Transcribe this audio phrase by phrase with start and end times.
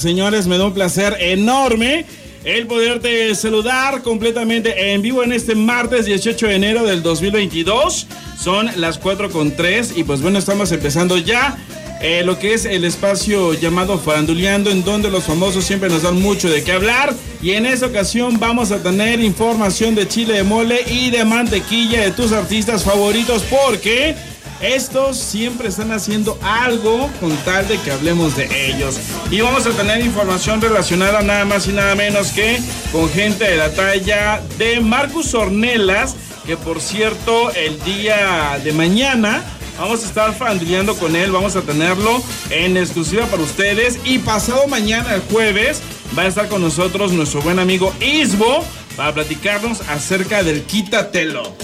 [0.00, 2.06] Señores, me da un placer enorme
[2.44, 8.06] el poderte saludar completamente en vivo en este martes 18 de enero del 2022.
[8.40, 11.58] Son las 4 con 3 y pues bueno, estamos empezando ya
[12.00, 16.22] eh, lo que es el espacio llamado Faranduleando, en donde los famosos siempre nos dan
[16.22, 17.12] mucho de qué hablar.
[17.42, 22.02] Y en esta ocasión vamos a tener información de chile de mole y de mantequilla
[22.02, 24.14] de tus artistas favoritos porque
[24.60, 28.98] estos siempre están haciendo algo con tal de que hablemos de ellos.
[29.30, 32.60] Y vamos a tener información relacionada nada más y nada menos que
[32.92, 36.16] con gente de la talla de Marcus Ornelas,
[36.46, 39.44] que por cierto el día de mañana
[39.78, 44.00] Vamos a estar fanduleando con él, vamos a tenerlo en exclusiva para ustedes.
[44.04, 45.80] Y pasado mañana, el jueves,
[46.18, 48.64] va a estar con nosotros nuestro buen amigo Isbo
[48.96, 51.54] para platicarnos acerca del Quítatelo.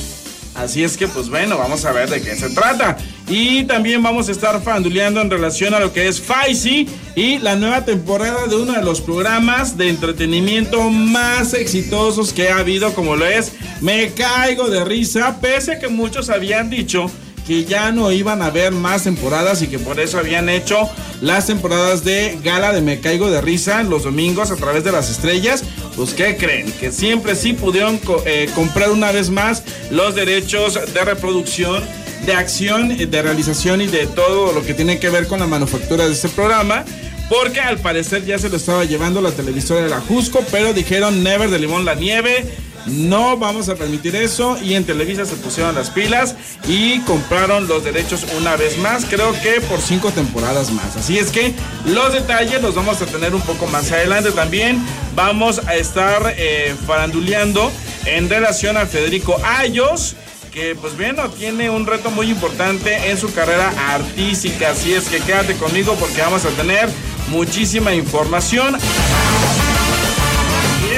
[0.54, 2.96] Así es que, pues bueno, vamos a ver de qué se trata.
[3.28, 7.56] Y también vamos a estar fanduleando en relación a lo que es Faisy y la
[7.56, 13.16] nueva temporada de uno de los programas de entretenimiento más exitosos que ha habido, como
[13.16, 17.10] lo es Me Caigo de Risa, pese a que muchos habían dicho
[17.46, 20.88] que ya no iban a haber más temporadas y que por eso habían hecho
[21.20, 25.10] las temporadas de gala de Me Caigo de Risa los domingos a través de las
[25.10, 25.64] estrellas.
[25.96, 26.70] Pues ¿qué creen?
[26.72, 31.84] Que siempre sí pudieron eh, comprar una vez más los derechos de reproducción
[32.24, 36.06] de acción, de realización y de todo lo que tiene que ver con la manufactura
[36.06, 36.84] de este programa.
[37.28, 41.22] Porque al parecer ya se lo estaba llevando la televisora de la Jusco, pero dijeron
[41.22, 42.44] Never de Limón la Nieve
[42.86, 46.36] no vamos a permitir eso y en Televisa se pusieron las pilas
[46.68, 50.96] y compraron los derechos una vez más, creo que por cinco temporadas más.
[50.96, 51.54] Así es que
[51.86, 54.84] los detalles los vamos a tener un poco más adelante también.
[55.14, 57.70] Vamos a estar eh, faranduleando
[58.04, 60.16] en relación a Federico Ayos
[60.52, 64.70] que pues bueno, tiene un reto muy importante en su carrera artística.
[64.70, 66.88] Así es que quédate conmigo porque vamos a tener
[67.28, 68.78] muchísima información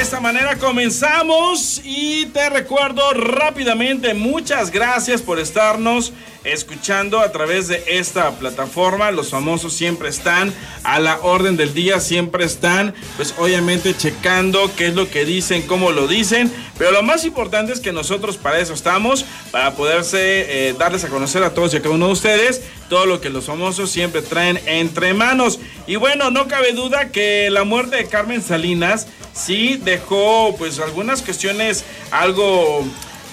[0.06, 6.12] esta manera comenzamos y te recuerdo rápidamente, muchas gracias por estarnos
[6.44, 9.10] escuchando a través de esta plataforma.
[9.10, 10.54] Los famosos siempre están
[10.84, 15.62] a la orden del día, siempre están pues obviamente checando qué es lo que dicen,
[15.62, 16.52] cómo lo dicen.
[16.78, 21.08] Pero lo más importante es que nosotros para eso estamos, para poderse eh, darles a
[21.08, 24.22] conocer a todos y a cada uno de ustedes todo lo que los famosos siempre
[24.22, 25.58] traen entre manos.
[25.88, 31.22] Y bueno, no cabe duda que la muerte de Carmen Salinas sí dejó pues algunas
[31.22, 32.84] cuestiones algo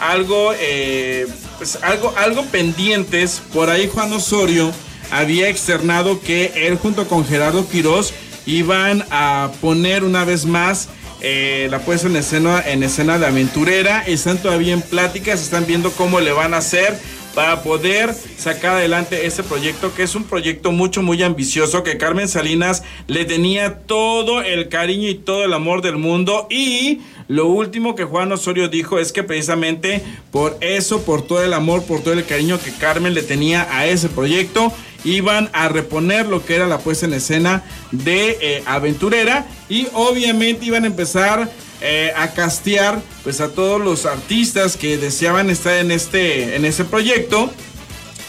[0.03, 1.27] algo, eh,
[1.57, 3.41] pues algo, algo pendientes.
[3.53, 4.71] Por ahí Juan Osorio
[5.11, 8.13] había externado que él junto con Gerardo Quirós
[8.45, 10.89] iban a poner una vez más
[11.21, 14.03] eh, la puesta en escena, en escena de aventurera.
[14.05, 16.99] Están todavía en pláticas, están viendo cómo le van a hacer
[17.33, 22.27] para poder sacar adelante este proyecto, que es un proyecto mucho, muy ambicioso, que Carmen
[22.27, 26.47] Salinas le tenía todo el cariño y todo el amor del mundo.
[26.49, 31.53] Y lo último que Juan Osorio dijo es que precisamente por eso, por todo el
[31.53, 34.71] amor, por todo el cariño que Carmen le tenía a ese proyecto,
[35.03, 40.65] iban a reponer lo que era la puesta en escena de eh, Aventurera y obviamente
[40.65, 41.49] iban a empezar
[41.85, 46.85] eh, a castear pues a todos los artistas que deseaban estar en este en ese
[46.85, 47.51] proyecto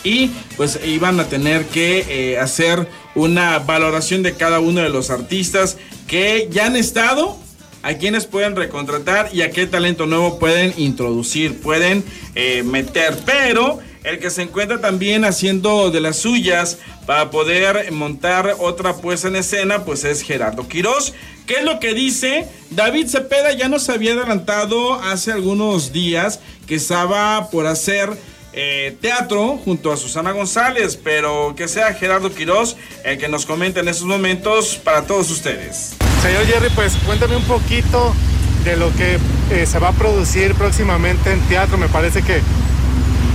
[0.03, 5.09] y pues iban a tener que eh, hacer una valoración de cada uno de los
[5.11, 5.79] artistas
[6.09, 7.39] que ya han estado
[7.85, 12.03] a quienes pueden recontratar y a qué talento nuevo pueden introducir, pueden
[12.35, 18.57] eh, meter, pero el que se encuentra también haciendo de las suyas para poder montar
[18.59, 21.15] otra puesta en escena, pues es Gerardo Quirós.
[21.47, 22.47] ¿Qué es lo que dice?
[22.71, 28.11] David Cepeda ya nos había adelantado hace algunos días que estaba por hacer
[28.53, 33.81] eh, teatro junto a Susana González, pero que sea Gerardo Quirós el que nos comente
[33.81, 35.97] en estos momentos para todos ustedes.
[36.23, 38.15] Señor Jerry, pues cuéntame un poquito
[38.65, 39.19] de lo que
[39.51, 41.77] eh, se va a producir próximamente en teatro.
[41.77, 42.41] Me parece que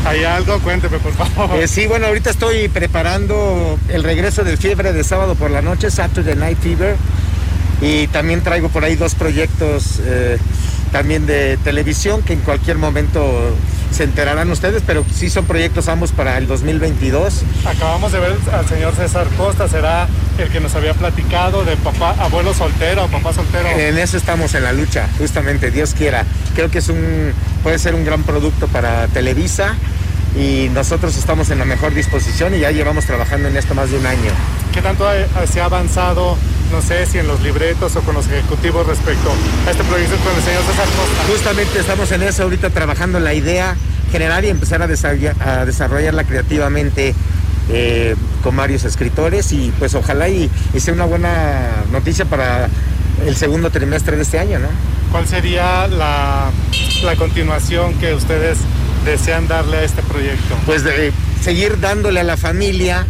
[0.10, 0.58] ¿Hay algo?
[0.62, 1.60] Cuénteme, por favor.
[1.60, 5.92] Eh, sí, bueno, ahorita estoy preparando el regreso del Fiebre de sábado por la noche,
[5.92, 6.96] Saturday Night Fever.
[7.80, 10.40] Y también traigo por ahí dos proyectos eh,
[10.92, 13.54] también de televisión que en cualquier momento
[13.92, 17.42] se enterarán ustedes, pero sí son proyectos ambos para el 2022.
[17.66, 20.08] Acabamos de ver al señor César Costa, será
[20.38, 23.68] el que nos había platicado de papá, abuelo soltero, papá soltero.
[23.70, 26.26] En eso estamos en la lucha, justamente, Dios quiera.
[26.56, 27.34] Creo que es un,
[27.64, 29.76] puede ser un gran producto para Televisa
[30.36, 33.98] y nosotros estamos en la mejor disposición y ya llevamos trabajando en esto más de
[33.98, 34.32] un año.
[34.74, 35.06] ¿Qué tanto
[35.52, 36.38] se ha avanzado,
[36.72, 39.32] no sé si en los libretos o con los ejecutivos respecto
[39.68, 41.32] a este proyecto con el señor César Costa?
[41.32, 43.76] Justamente estamos en eso ahorita trabajando la idea
[44.12, 47.14] general y empezar a desarrollarla creativamente
[47.72, 50.50] eh, con varios escritores y pues ojalá y,
[50.80, 52.68] sea una buena noticia para
[53.28, 54.70] el segundo trimestre de este año, ¿no?
[55.12, 56.50] ¿Cuál sería la,
[57.18, 58.58] continuación que ustedes
[59.06, 60.56] desean darle a este proyecto?
[60.66, 61.12] Pues de
[61.42, 63.06] seguir dándole a la familia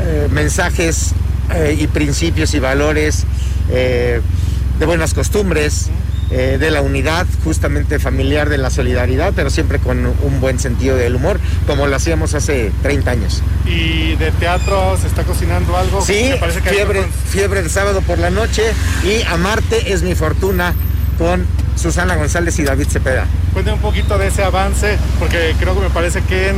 [0.00, 1.12] eh, mensajes
[1.54, 3.24] eh, y principios y valores
[3.68, 5.90] de buenas costumbres,
[6.28, 10.96] eh, de la unidad justamente familiar, de la solidaridad, pero siempre con un buen sentido
[10.96, 11.38] del humor,
[11.68, 13.42] como lo hacíamos hace 30 años.
[13.64, 16.02] ¿Y de teatro se está cocinando algo?
[16.02, 16.32] Sí,
[16.64, 18.64] fiebre, fiebre el sábado por la noche
[19.04, 20.74] y Amarte es mi fortuna
[21.16, 21.46] con
[21.76, 23.26] Susana González y David Cepeda.
[23.56, 26.56] Cuéntame un poquito de ese avance, porque creo que me parece que en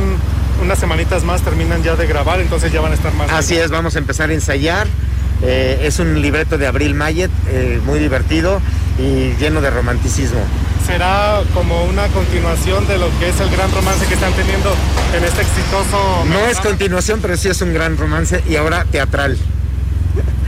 [0.61, 3.31] unas semanitas más terminan ya de grabar, entonces ya van a estar más.
[3.31, 4.85] Así es, vamos a empezar a ensayar.
[5.41, 8.59] Eh, es un libreto de Abril Mayet, eh, muy divertido
[8.97, 10.41] y lleno de romanticismo.
[10.85, 14.75] ¿Será como una continuación de lo que es el gran romance que están teniendo
[15.15, 16.25] en este exitoso...
[16.25, 19.37] No es continuación, pero sí es un gran romance y ahora teatral.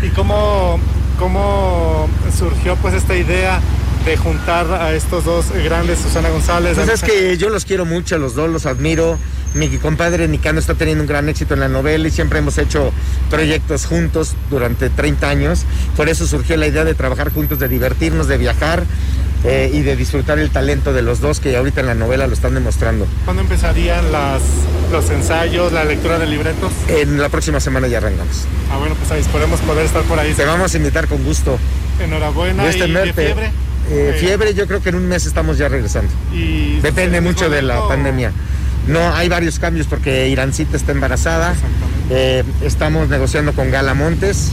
[0.01, 0.81] ¿Y cómo,
[1.17, 3.61] cómo surgió pues esta idea
[4.05, 6.75] de juntar a estos dos grandes, Susana González?
[6.75, 9.17] Pues es que yo los quiero mucho, los dos los admiro
[9.53, 12.93] mi compadre Nicano está teniendo un gran éxito en la novela y siempre hemos hecho
[13.29, 15.65] proyectos juntos durante 30 años.
[15.97, 18.83] Por eso surgió la idea de trabajar juntos, de divertirnos, de viajar
[19.43, 22.33] eh, y de disfrutar el talento de los dos que ahorita en la novela lo
[22.33, 23.05] están demostrando.
[23.25, 24.41] ¿Cuándo empezarían las,
[24.89, 26.71] los ensayos, la lectura de libretos?
[26.87, 28.45] En la próxima semana ya arrancamos.
[28.71, 30.33] Ah, bueno, pues ahí esperemos poder estar por ahí.
[30.33, 31.59] Te vamos a invitar con gusto.
[31.99, 32.73] Enhorabuena.
[32.73, 33.51] ¿Y de fiebre?
[33.91, 36.11] Eh, fiebre, yo creo que en un mes estamos ya regresando.
[36.33, 38.31] ¿Y Depende mucho de la pandemia.
[38.87, 41.53] No, hay varios cambios porque Irancita está embarazada.
[42.09, 44.51] Eh, estamos negociando con Gala Montes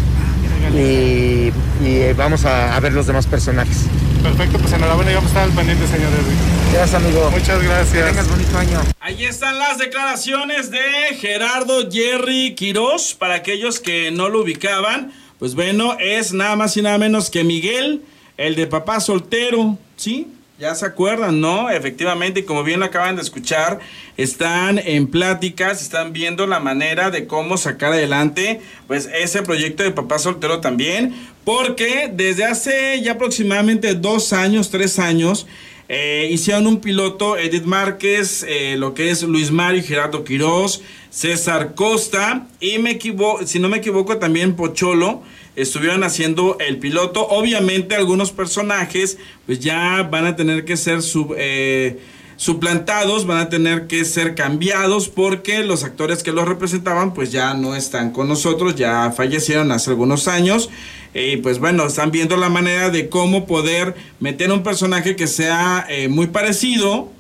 [0.75, 1.53] y,
[1.83, 3.87] eh, vamos a, ver los demás personajes.
[4.23, 6.39] Perfecto, pues enhorabuena y vamos a estar al pendiente, señor Edwin.
[6.73, 7.31] Gracias, amigo.
[7.31, 8.05] Muchas gracias.
[8.05, 8.81] Que tengas bonito año.
[9.01, 10.81] Ahí están las declaraciones de
[11.21, 13.15] Gerardo Jerry Quirós.
[13.15, 17.45] Para aquellos que no lo ubicaban, pues bueno, es nada más y nada menos que
[17.45, 18.03] Miguel,
[18.39, 20.29] el de papá soltero, ¿sí?
[20.59, 21.71] Ya se acuerdan, ¿no?
[21.71, 23.79] Efectivamente, como bien lo acaban de escuchar,
[24.17, 29.93] están en pláticas, están viendo la manera de cómo sacar adelante, pues, ese proyecto de
[29.93, 31.15] papá soltero también,
[31.45, 35.47] porque desde hace ya aproximadamente dos años, tres años,
[35.89, 41.75] eh, hicieron un piloto Edith Márquez, eh, lo que es Luis Mario Gerardo Quirós, César
[41.75, 45.23] Costa y me equivoco, si no me equivoco también Pocholo
[45.59, 47.27] estuvieron haciendo el piloto.
[47.29, 51.01] Obviamente algunos personajes pues ya van a tener que ser
[51.37, 51.99] eh,
[52.37, 57.55] suplantados, van a tener que ser cambiados porque los actores que los representaban pues ya
[57.55, 60.71] no están con nosotros, ya fallecieron hace algunos años.
[61.15, 65.87] Y pues bueno, están viendo la manera de cómo poder meter un personaje que sea
[65.89, 67.11] eh, muy parecido,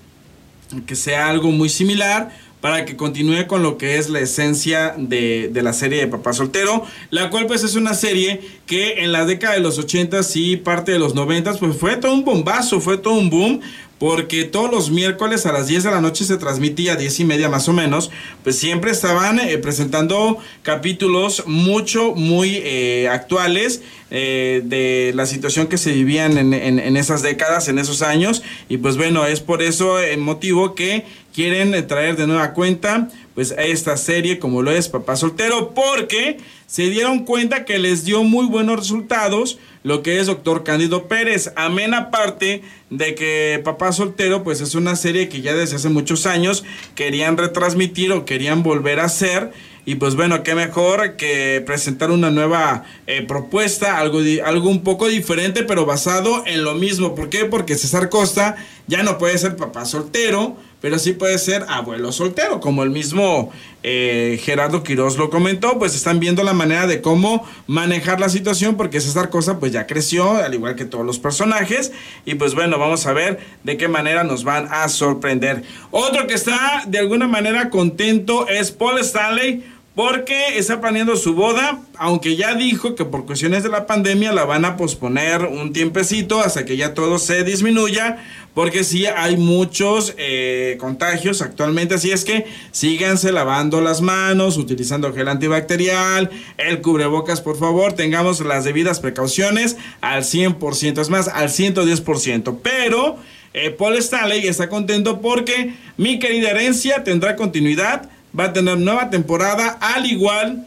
[0.86, 5.50] que sea algo muy similar para que continúe con lo que es la esencia de,
[5.54, 9.54] la serie de Papá Soltero, la cual pues es una serie que en la década
[9.54, 13.14] de los 80 y parte de los 90 pues fue todo un bombazo, fue todo
[13.14, 13.60] un boom,
[13.98, 17.48] porque todos los miércoles a las 10 de la noche se transmitía, 10 y media
[17.48, 18.10] más o menos,
[18.44, 25.78] pues siempre estaban eh, presentando capítulos mucho, muy eh, actuales eh, de la situación que
[25.78, 29.98] se vivían en, en, esas décadas, en esos años, y pues bueno, es por eso
[29.98, 31.04] el motivo que
[31.38, 33.06] quieren traer de nueva cuenta
[33.36, 38.24] pues esta serie como lo es Papá Soltero porque se dieron cuenta que les dio
[38.24, 41.52] muy buenos resultados lo que es Doctor Cándido Pérez.
[41.54, 46.26] Amén aparte de que Papá Soltero pues es una serie que ya desde hace muchos
[46.26, 46.64] años
[46.96, 49.52] querían retransmitir o querían volver a hacer.
[49.84, 55.08] Y pues bueno, qué mejor que presentar una nueva eh, propuesta, algo, algo un poco
[55.08, 57.14] diferente, pero basado en lo mismo.
[57.14, 57.46] ¿Por qué?
[57.46, 62.60] Porque César Costa ya no puede ser papá soltero, pero sí puede ser abuelo soltero,
[62.60, 63.50] como el mismo
[63.82, 68.76] eh, Gerardo Quiroz lo comentó, pues están viendo la manera de cómo manejar la situación,
[68.76, 71.92] porque César Cosa pues ya creció, al igual que todos los personajes,
[72.24, 75.64] y pues bueno, vamos a ver de qué manera nos van a sorprender.
[75.90, 79.64] Otro que está de alguna manera contento es Paul Stanley,
[79.98, 84.44] porque está planeando su boda, aunque ya dijo que por cuestiones de la pandemia la
[84.44, 88.24] van a posponer un tiempecito hasta que ya todo se disminuya,
[88.54, 95.12] porque sí hay muchos eh, contagios actualmente, así es que síganse lavando las manos, utilizando
[95.12, 101.48] gel antibacterial, el cubrebocas, por favor, tengamos las debidas precauciones al 100%, es más, al
[101.48, 103.16] 110%, pero...
[103.54, 109.10] Eh, Paul Stanley está contento porque mi querida herencia tendrá continuidad va a tener nueva
[109.10, 110.66] temporada, al igual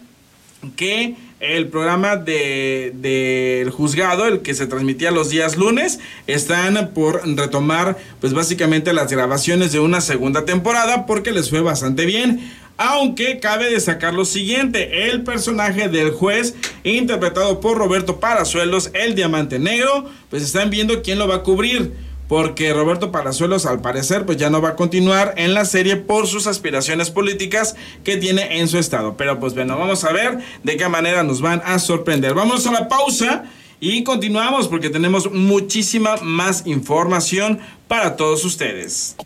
[0.75, 7.27] que el programa del de, juzgado, el que se transmitía los días lunes, están por
[7.35, 12.51] retomar pues básicamente las grabaciones de una segunda temporada porque les fue bastante bien.
[12.77, 19.59] aunque cabe destacar lo siguiente, el personaje del juez interpretado por Roberto Parazuelos, el diamante
[19.59, 21.91] negro, pues están viendo quién lo va a cubrir
[22.31, 26.27] porque Roberto Palazuelos al parecer pues ya no va a continuar en la serie por
[26.27, 29.17] sus aspiraciones políticas que tiene en su estado.
[29.17, 32.33] Pero pues bueno, vamos a ver de qué manera nos van a sorprender.
[32.33, 33.43] Vamos a la pausa
[33.81, 37.59] y continuamos porque tenemos muchísima más información
[37.89, 39.17] para todos ustedes.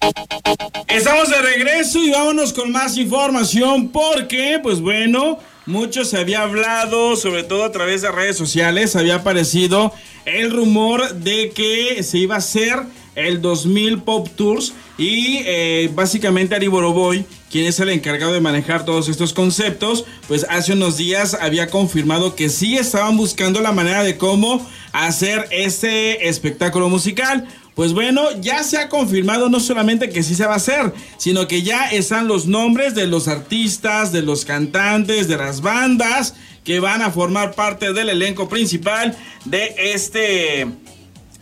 [0.87, 5.37] Estamos de regreso y vámonos con más información porque pues bueno...
[5.65, 9.91] Mucho se había hablado, sobre todo a través de redes sociales, había aparecido
[10.25, 12.83] el rumor de que se iba a hacer
[13.15, 18.85] el 2000 Pop Tours y eh, básicamente Ari Boroboy, quien es el encargado de manejar
[18.85, 24.03] todos estos conceptos, pues hace unos días había confirmado que sí estaban buscando la manera
[24.03, 27.47] de cómo hacer este espectáculo musical.
[27.75, 31.45] Pues bueno, ya se ha confirmado no solamente que sí se va a hacer, sino
[31.47, 36.79] que ya están los nombres de los artistas, de los cantantes, de las bandas que
[36.79, 40.67] van a formar parte del elenco principal de este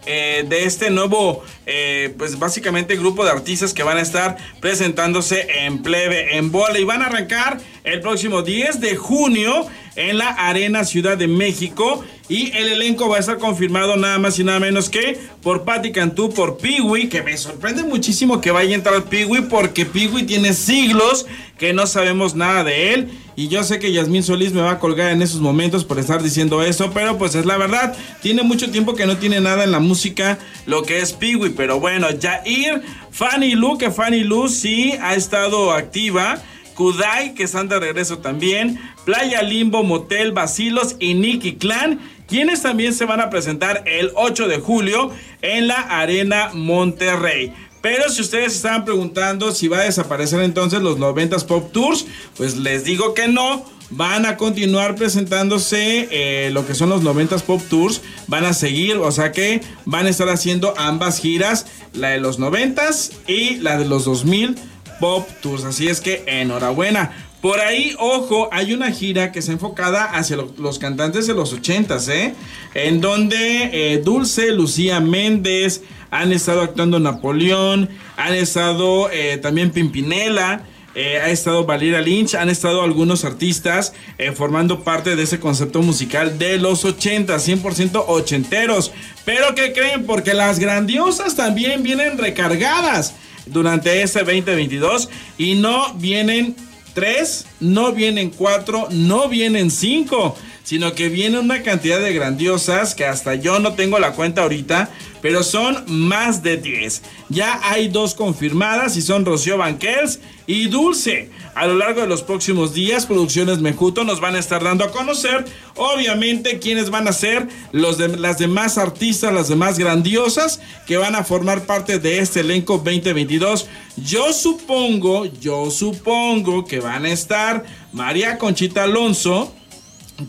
[0.06, 5.48] eh, de este nuevo, eh, pues básicamente grupo de artistas que van a estar presentándose
[5.66, 6.78] en plebe, en bola.
[6.78, 12.04] Y van a arrancar el próximo 10 de junio en la Arena Ciudad de México.
[12.30, 15.92] Y el elenco va a estar confirmado nada más y nada menos que por Patti
[15.92, 20.54] Cantú, por Piwi, que me sorprende muchísimo que vaya a entrar Piwi porque Piwi tiene
[20.54, 21.26] siglos
[21.58, 23.10] que no sabemos nada de él.
[23.36, 26.24] Y yo sé que Yasmín Solís me va a colgar en esos momentos por estar
[26.24, 27.94] diciendo eso, pero pues es la verdad.
[28.22, 31.82] Tiene mucho tiempo que no tiene nada en la música lo que es Piwi, pero
[31.82, 36.42] bueno, Jair, Fanny Lu, que Fanny Lu sí ha estado activa.
[36.76, 38.80] Kudai, que están de regreso también.
[39.06, 44.48] Playa Limbo, Motel, Basilos y Nicky Clan, quienes también se van a presentar el 8
[44.48, 45.12] de julio
[45.42, 47.54] en la Arena Monterrey.
[47.84, 52.06] Pero si ustedes estaban preguntando si va a desaparecer entonces los 90 Pop Tours,
[52.38, 53.66] pues les digo que no.
[53.90, 58.02] Van a continuar presentándose eh, lo que son los 90 Pop Tours.
[58.28, 62.40] Van a seguir, o sea que van a estar haciendo ambas giras, la de los
[62.40, 62.90] 90
[63.28, 64.56] y la de los 2000
[65.04, 65.66] Pop Tours.
[65.66, 67.12] Así es que enhorabuena.
[67.42, 71.98] Por ahí, ojo, hay una gira que está enfocada hacia los cantantes de los 80
[72.08, 72.34] ¿eh?
[72.74, 80.64] En donde eh, Dulce, Lucía Méndez, han estado actuando Napoleón, han estado eh, también Pimpinela.
[80.96, 83.94] Eh, ha estado Valeria Lynch, han estado algunos artistas
[84.36, 88.94] formando parte de ese concepto musical de los 80, 100% ochenteros.
[89.26, 90.06] Pero ¿qué creen?
[90.06, 93.16] Porque las grandiosas también vienen recargadas
[93.46, 96.56] durante este 2022 y no vienen
[96.94, 103.06] tres, no vienen cuatro, no vienen cinco, sino que viene una cantidad de grandiosas que
[103.06, 104.90] hasta yo no tengo la cuenta ahorita,
[105.22, 107.02] pero son más de 10.
[107.30, 111.30] Ya hay dos confirmadas y son Rocío Banquels y Dulce.
[111.56, 114.92] A lo largo de los próximos días, Producciones Mejuto nos van a estar dando a
[114.92, 115.46] conocer,
[115.76, 121.16] obviamente, quiénes van a ser los de, las demás artistas, las demás grandiosas que van
[121.16, 123.68] a formar parte de este elenco 2022.
[123.98, 129.54] Yo supongo, yo supongo que van a estar María Conchita Alonso,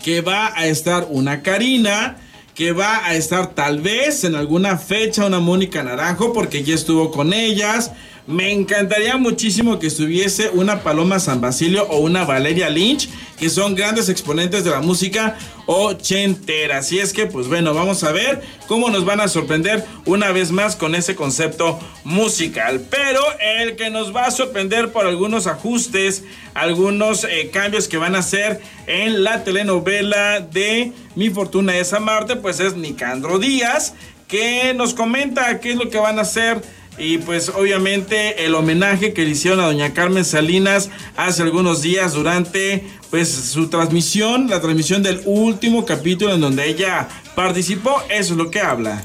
[0.02, 2.18] que va a estar una Karina,
[2.54, 7.10] que va a estar tal vez en alguna fecha una Mónica Naranjo porque ya estuvo
[7.10, 7.92] con ellas.
[8.26, 13.74] Me encantaría muchísimo que estuviese una Paloma San Basilio o una Valeria Lynch, que son
[13.74, 16.78] grandes exponentes de la música ochentera.
[16.78, 20.52] Así es que, pues bueno, vamos a ver cómo nos van a sorprender una vez
[20.52, 22.80] más con ese concepto musical.
[22.88, 23.20] Pero
[23.60, 28.20] el que nos va a sorprender por algunos ajustes, algunos eh, cambios que van a
[28.20, 33.92] hacer en la telenovela de Mi Fortuna es Amarte, pues es Nicandro Díaz,
[34.28, 36.62] que nos comenta qué es lo que van a hacer
[36.96, 42.12] y pues obviamente el homenaje que le hicieron a doña Carmen Salinas hace algunos días
[42.12, 48.38] durante pues su transmisión, la transmisión del último capítulo en donde ella participó, eso es
[48.38, 49.04] lo que habla.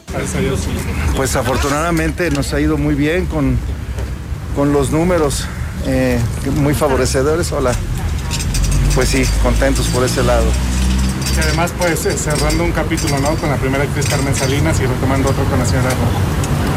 [1.16, 3.58] Pues afortunadamente nos ha ido muy bien con,
[4.56, 5.46] con los números
[5.86, 6.20] eh,
[6.56, 7.52] muy favorecedores.
[7.52, 7.74] Hola.
[8.96, 10.46] Pues sí, contentos por ese lado.
[11.36, 13.36] Y además pues eh, cerrando un capítulo, ¿no?
[13.36, 15.90] Con la primera actriz Carmen Salinas y retomando otro con la señora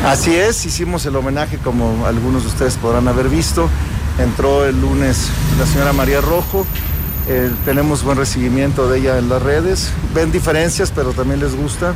[0.05, 3.69] Así es, hicimos el homenaje como algunos de ustedes podrán haber visto.
[4.19, 5.29] Entró el lunes
[5.61, 6.67] la señora María Rojo.
[7.29, 9.93] Eh, tenemos buen recibimiento de ella en las redes.
[10.13, 11.95] Ven diferencias, pero también les gusta.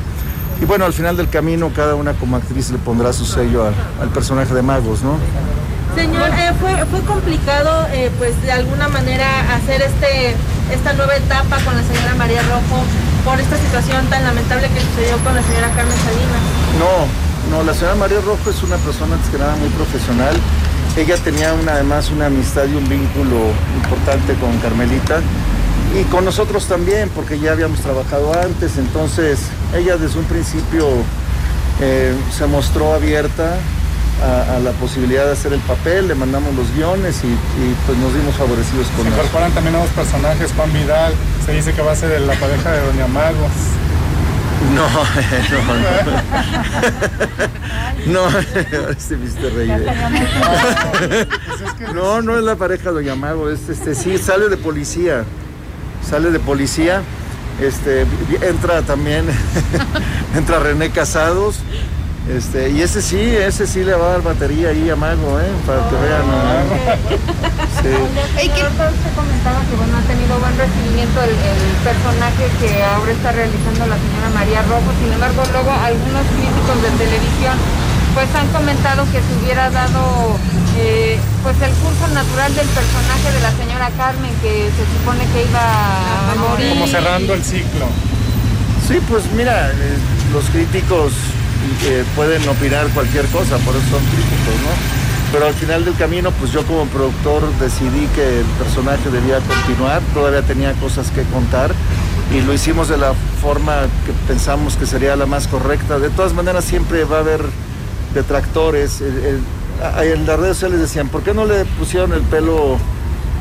[0.62, 4.08] Y bueno, al final del camino, cada una como actriz le pondrá su sello al,
[4.10, 5.18] personaje de Magos, ¿no?
[5.96, 10.36] Señor, eh, fue, fue complicado, eh, pues de alguna manera hacer este,
[10.72, 12.84] esta nueva etapa con la señora María Rojo
[13.24, 16.42] por esta situación tan lamentable que sucedió con la señora Carmen Salinas.
[16.78, 20.34] No, no, la señora María Rojo es una persona antes que nada muy profesional.
[20.96, 25.20] Ella tenía una, además una amistad y un vínculo importante con Carmelita
[25.94, 29.40] y con nosotros también, porque ya habíamos trabajado antes, entonces
[29.74, 30.88] ella desde un principio
[31.80, 33.56] eh, se mostró abierta
[34.22, 37.36] a, la posibilidad de hacer el papel, le mandamos los guiones y,
[37.86, 41.12] pues nos dimos favorecidos con Se incorporan también nuevos personajes, Juan Vidal,
[41.44, 43.52] se dice que va a ser la pareja de Doña Magos.
[44.74, 44.88] No,
[48.06, 48.28] no.
[48.30, 48.38] No,
[48.90, 49.86] este viste reír.
[51.94, 55.24] No, no es la pareja Doña Mago, es este sí, sale de policía.
[56.08, 57.02] Sale de policía.
[57.60, 58.06] Este
[58.42, 59.24] entra también,
[60.36, 61.60] entra René Casados
[62.26, 65.46] este, y ese sí, ese sí le va a dar batería ahí a Mago, ¿eh?
[65.64, 66.26] Para que vean.
[67.76, 67.92] Sí.
[67.92, 71.30] El usted comentaba que bueno, ha tenido buen recibimiento el,
[71.86, 74.90] personaje que ahora está realizando la señora María Rojo.
[74.98, 77.54] Sin embargo, luego algunos críticos de televisión
[78.14, 80.34] pues han comentado que se hubiera dado
[80.80, 85.46] eh, pues el curso natural del personaje de la señora Carmen que se supone que
[85.46, 86.70] iba a morir.
[86.70, 87.86] Como cerrando el ciclo.
[88.88, 89.98] Sí, pues mira, eh,
[90.32, 91.12] los críticos
[91.82, 95.06] que pueden opinar cualquier cosa, por eso son críticos, ¿no?
[95.32, 100.00] Pero al final del camino, pues yo como productor decidí que el personaje debía continuar,
[100.14, 101.72] todavía tenía cosas que contar
[102.32, 105.98] y lo hicimos de la forma que pensamos que sería la más correcta.
[105.98, 107.40] De todas maneras, siempre va a haber
[108.14, 109.00] detractores.
[109.00, 112.78] en las redes sociales decían, ¿por qué no le pusieron el pelo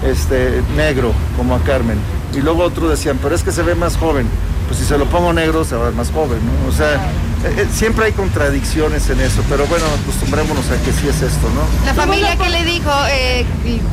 [0.05, 1.97] este, negro como a Carmen?
[2.33, 4.27] Y luego otros decían, pero es que se ve más joven.
[4.67, 6.69] Pues si se lo pongo negro, se va a ver más joven, ¿no?
[6.69, 6.99] O sea,
[7.45, 11.47] eh, eh, siempre hay contradicciones en eso, pero bueno, acostumbrémonos a que sí es esto,
[11.53, 11.61] ¿no?
[11.85, 13.45] La familia que le dijo, eh,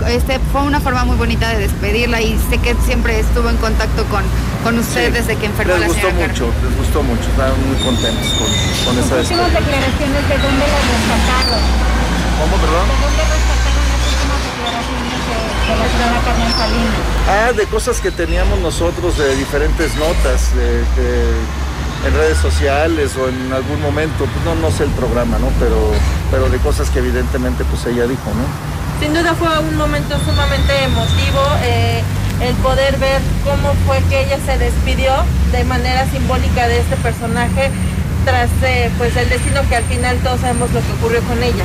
[0.08, 4.04] este, fue una forma muy bonita de despedirla y sé que siempre estuvo en contacto
[4.06, 4.24] con,
[4.64, 8.48] con usted desde que enfermó les gustó mucho, les gustó mucho, estaban muy contentos con,
[8.48, 9.44] con esa despedida.
[9.44, 11.62] últimas declaraciones de dónde las rescataron?
[12.40, 12.86] ¿Cómo, perdón?
[12.88, 15.36] ¿De dónde rescataron las últimas declaraciones de,
[15.68, 17.12] de la señora Carmen Salinas?
[17.28, 21.12] Ah, de cosas que teníamos nosotros, de diferentes notas, de, de
[22.06, 25.48] en redes sociales o en algún momento, pues no, no sé el programa, ¿no?
[25.58, 25.92] Pero,
[26.30, 28.44] pero de cosas que evidentemente pues ella dijo, ¿no?
[29.00, 32.02] Sin duda fue un momento sumamente emotivo eh,
[32.40, 35.12] el poder ver cómo fue que ella se despidió
[35.52, 37.70] de manera simbólica de este personaje
[38.24, 41.64] tras eh, pues el destino que al final todos sabemos lo que ocurrió con ella.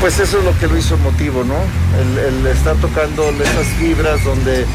[0.00, 1.56] Pues eso es lo que lo hizo emotivo, ¿no?
[1.98, 4.66] El, el estar tocando esas fibras donde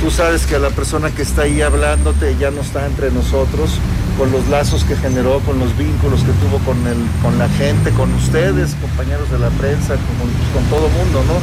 [0.00, 3.78] tú sabes que la persona que está ahí hablándote ya no está entre nosotros,
[4.16, 7.90] con los lazos que generó, con los vínculos que tuvo con, el, con la gente,
[7.92, 11.38] con ustedes, compañeros de la prensa, con, con todo mundo, ¿no?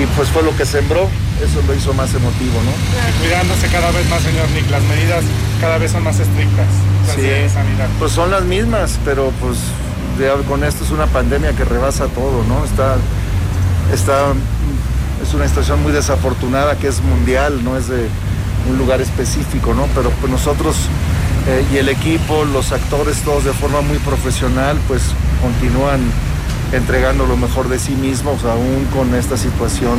[0.00, 1.08] Y pues fue lo que sembró,
[1.42, 2.72] eso lo hizo más emotivo, ¿no?
[3.20, 5.24] cuidándose cada vez más, señor Nick, las medidas
[5.60, 6.66] cada vez son más estrictas.
[7.14, 7.88] sí, sanidad.
[7.98, 9.58] pues son las mismas, pero pues
[10.48, 12.64] con esto es una pandemia que rebasa todo, ¿no?
[12.64, 12.96] Está,
[13.92, 14.32] está
[15.24, 18.08] es una situación muy desafortunada que es mundial, no es de
[18.70, 19.86] un lugar específico, ¿no?
[19.94, 20.76] Pero pues nosotros
[21.48, 25.02] eh, y el equipo, los actores, todos de forma muy profesional, pues
[25.40, 26.00] continúan
[26.72, 29.98] entregando lo mejor de sí mismos, aún con esta situación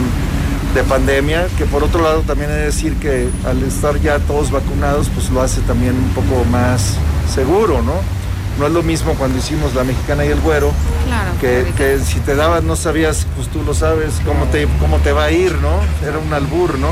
[0.76, 5.10] de pandemia, que por otro lado también de decir que al estar ya todos vacunados,
[5.10, 6.98] pues lo hace también un poco más
[7.34, 7.94] seguro, ¿no?
[8.60, 10.72] No es lo mismo cuando hicimos la mexicana y el güero,
[11.42, 15.26] que, si te daban no sabías, pues tú lo sabes, cómo te, cómo te va
[15.26, 15.80] a ir, ¿no?
[16.08, 16.90] Era un albur, ¿no?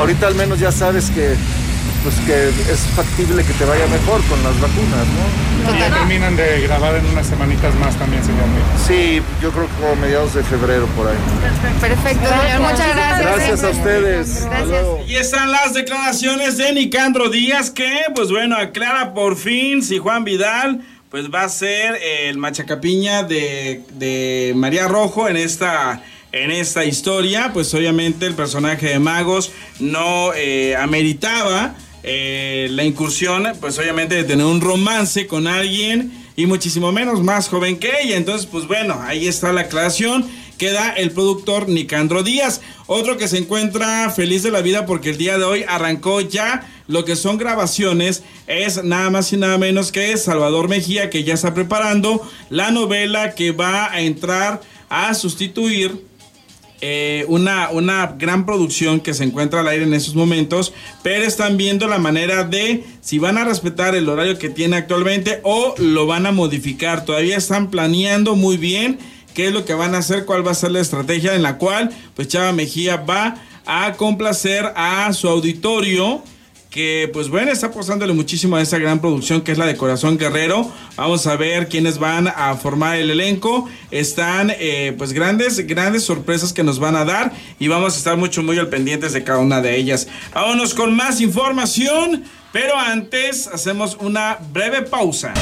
[0.00, 1.36] Ahorita al menos ya sabes que
[2.02, 5.78] pues que es factible que te vaya mejor con las vacunas, ¿no?
[5.78, 8.44] Ya terminan de grabar en unas semanitas más también, señor.
[8.86, 11.16] Sí, yo creo que como mediados de febrero por ahí.
[11.80, 12.28] Perfecto,
[12.60, 13.20] Muchas gracias.
[13.20, 14.44] Gracias a ustedes.
[14.44, 14.86] Gracias.
[15.08, 20.24] Y están las declaraciones de Nicandro Díaz que, pues bueno, aclara por fin si Juan
[20.24, 26.84] Vidal pues va a ser el machacapiña de, de María Rojo en esta en esta
[26.84, 34.14] historia, pues obviamente el personaje de Magos no eh, ameritaba eh, la incursión, pues obviamente
[34.14, 38.16] de tener un romance con alguien y muchísimo menos más joven que ella.
[38.16, 40.26] Entonces, pues bueno, ahí está la aclaración
[40.58, 42.60] queda el productor Nicandro Díaz.
[42.86, 46.68] Otro que se encuentra feliz de la vida porque el día de hoy arrancó ya
[46.88, 48.22] lo que son grabaciones.
[48.46, 53.34] Es nada más y nada menos que Salvador Mejía que ya está preparando la novela
[53.34, 56.07] que va a entrar a sustituir
[56.80, 61.56] eh, una, una gran producción que se encuentra al aire en esos momentos, pero están
[61.56, 66.06] viendo la manera de si van a respetar el horario que tiene actualmente o lo
[66.06, 67.04] van a modificar.
[67.04, 68.98] Todavía están planeando muy bien
[69.34, 71.58] qué es lo que van a hacer, cuál va a ser la estrategia en la
[71.58, 73.36] cual pues Chava Mejía va
[73.66, 76.22] a complacer a su auditorio
[76.70, 80.18] que pues bueno, está apostándole muchísimo a esta gran producción que es la de Corazón
[80.18, 80.70] Guerrero.
[80.96, 83.68] Vamos a ver quiénes van a formar el elenco.
[83.90, 88.16] Están eh, pues grandes, grandes sorpresas que nos van a dar y vamos a estar
[88.16, 90.08] mucho, muy al pendientes de cada una de ellas.
[90.34, 95.32] Vámonos con más información, pero antes hacemos una breve pausa.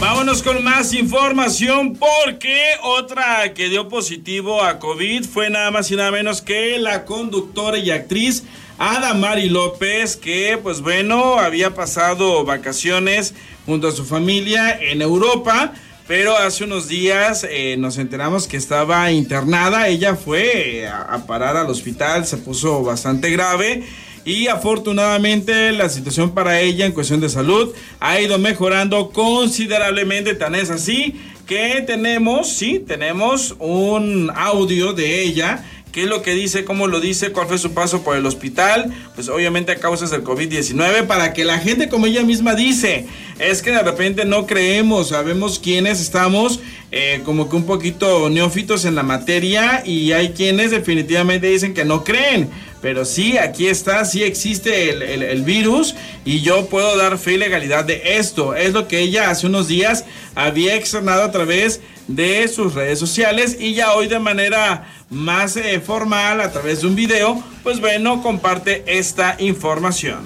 [0.00, 5.96] Vámonos con más información porque otra que dio positivo a COVID fue nada más y
[5.96, 8.44] nada menos que la conductora y actriz
[8.78, 13.34] Adamari López, que pues bueno, había pasado vacaciones
[13.64, 15.72] junto a su familia en Europa.
[16.06, 19.88] Pero hace unos días eh, nos enteramos que estaba internada.
[19.88, 23.84] Ella fue a parar al hospital, se puso bastante grave
[24.26, 30.56] y afortunadamente la situación para ella en cuestión de salud ha ido mejorando considerablemente, tan
[30.56, 31.14] es así
[31.46, 35.64] que tenemos, sí, tenemos un audio de ella
[35.96, 38.92] qué es lo que dice, cómo lo dice, cuál fue su paso por el hospital,
[39.14, 43.06] pues obviamente a causas del COVID-19, para que la gente, como ella misma dice,
[43.38, 46.60] es que de repente no creemos, sabemos quiénes estamos
[46.92, 51.86] eh, como que un poquito neófitos en la materia y hay quienes definitivamente dicen que
[51.86, 52.50] no creen.
[52.82, 57.84] Pero sí, aquí está, sí existe el, virus y yo puedo dar fe y legalidad
[57.84, 58.54] de esto.
[58.54, 60.04] Es lo que ella hace unos días
[60.34, 65.80] había externado a través de sus redes sociales y ya hoy de manera más eh,
[65.80, 70.18] formal, a través de un video, pues bueno, comparte esta información.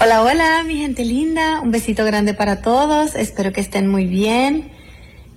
[0.00, 1.60] Hola, hola, mi gente linda.
[1.60, 3.14] Un besito grande para todos.
[3.14, 4.70] Espero que estén muy bien.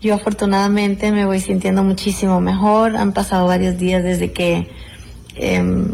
[0.01, 2.97] Yo afortunadamente me voy sintiendo muchísimo mejor.
[2.97, 4.69] Han pasado varios días desde que
[5.41, 5.87] Em,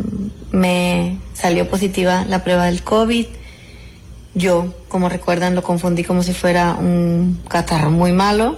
[0.52, 3.28] me salió positiva la prueba del COVID.
[4.34, 8.58] Yo, como recuerdan, lo confundí como si fuera un catarro muy malo,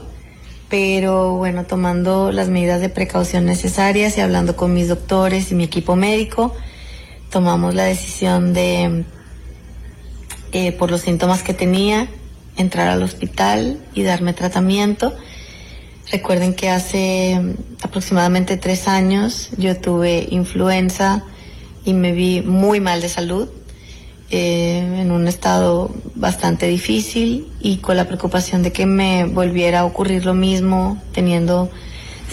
[0.69, 5.63] pero bueno, tomando las medidas de precaución necesarias y hablando con mis doctores y mi
[5.63, 6.53] equipo médico,
[7.29, 9.05] tomamos la decisión de,
[10.51, 12.07] eh, por los síntomas que tenía,
[12.57, 15.15] entrar al hospital y darme tratamiento.
[16.11, 17.39] Recuerden que hace
[17.81, 21.23] aproximadamente tres años yo tuve influenza
[21.85, 23.49] y me vi muy mal de salud,
[24.29, 29.85] eh, en un estado bastante difícil y con la preocupación de que me volviera a
[29.85, 31.69] ocurrir lo mismo, teniendo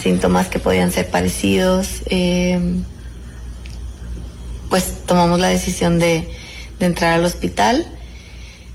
[0.01, 2.01] síntomas que podían ser parecidos.
[2.07, 2.81] Eh,
[4.69, 6.29] pues tomamos la decisión de,
[6.81, 7.87] entrar al hospital.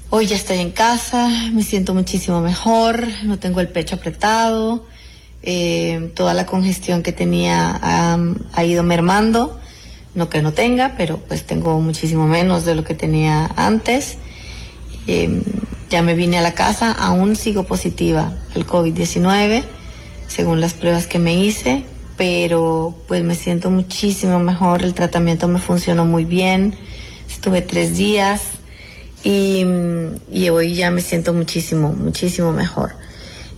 [0.08, 4.86] Hoy ya estoy en casa, me siento muchísimo mejor, no tengo el pecho apretado,
[5.42, 9.59] eh, toda la congestión que tenía ha, ido mermando,
[10.14, 14.16] no que no tenga, pero pues tengo muchísimo menos de lo que tenía antes.
[15.06, 15.42] Eh,
[15.88, 19.64] ya me vine a la casa, aún sigo positiva al COVID-19,
[20.28, 21.84] según las pruebas que me hice,
[22.16, 26.76] pero pues me siento muchísimo mejor, el tratamiento me funcionó muy bien,
[27.28, 28.42] estuve tres días
[29.24, 29.64] y,
[30.30, 32.92] y hoy ya me siento muchísimo, muchísimo mejor.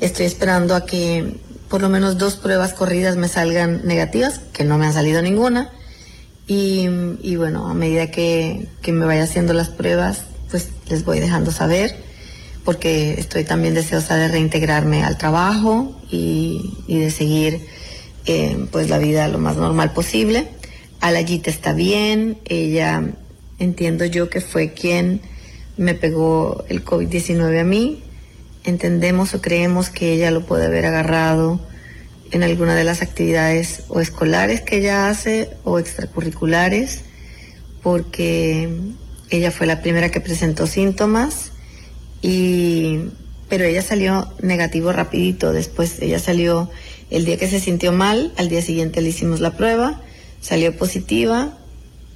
[0.01, 1.37] Estoy esperando a que
[1.69, 5.71] por lo menos dos pruebas corridas me salgan negativas, que no me han salido ninguna.
[6.47, 11.97] Y, bueno, a medida que, me vaya haciendo las pruebas, pues les voy dejando saber,
[12.65, 17.67] porque estoy también deseosa de reintegrarme al trabajo y, de seguir
[18.27, 20.49] eh, pues la vida lo más normal posible.
[21.01, 23.03] Alayita está bien, ella
[23.59, 25.21] entiendo yo que fue quien
[25.77, 28.03] me pegó el COVID-19 a mí,
[28.65, 31.61] entendemos o creemos que ella lo puede haber agarrado
[32.33, 37.03] en alguna de las actividades o escolares que ella hace o extracurriculares,
[37.83, 38.69] porque
[39.31, 41.53] ella fue la primera que presentó síntomas
[42.21, 43.01] y
[43.49, 46.71] pero ella salió negativo rapidito, después ella salió
[47.11, 50.01] el día que se sintió mal, al día siguiente le hicimos la prueba,
[50.41, 51.59] salió positiva,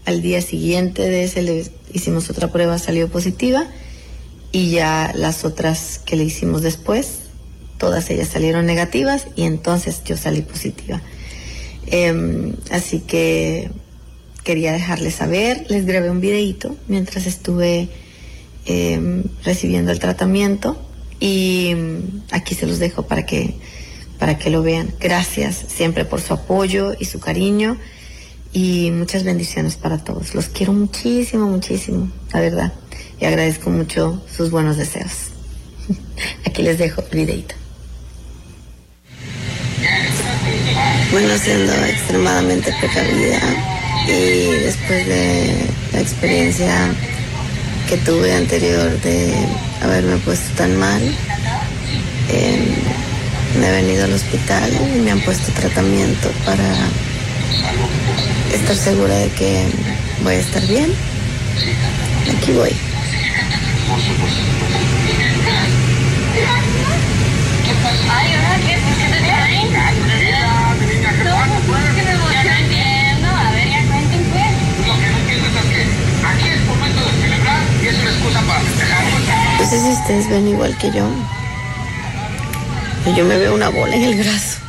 [0.07, 3.66] al día siguiente de ese le hicimos otra prueba, salió positiva
[4.50, 7.25] y ya las otras que le hicimos después,
[7.78, 11.00] todas ellas salieron negativas y entonces yo salí positiva.
[11.86, 13.70] Em, así que
[14.44, 17.88] quería dejarles saber, les grabé un videito mientras estuve
[18.64, 20.76] em, recibiendo el tratamiento
[21.20, 23.54] y em, aquí se los dejo para que,
[24.18, 24.92] para que lo vean.
[25.00, 27.76] Gracias siempre por su apoyo y su cariño
[28.52, 30.34] y muchas bendiciones para todos.
[30.34, 32.72] Los quiero muchísimo, muchísimo, la verdad
[33.20, 35.30] y agradezco mucho sus buenos deseos.
[36.44, 37.54] Aquí les dejo el videito.
[41.12, 43.40] Bueno, siendo extremadamente precavida
[44.09, 46.95] y después de la experiencia
[47.88, 49.35] que tuve anterior de
[49.83, 51.01] haberme puesto tan mal,
[52.29, 56.75] em, me he venido al hospital y me han puesto tratamiento para
[58.53, 59.66] estar segura de que
[60.23, 60.92] voy a estar bien.
[62.37, 62.73] Aquí voy.
[79.66, 81.05] No sé si ustedes ven igual que yo.
[83.16, 84.61] Yo me veo una bola en el brazo.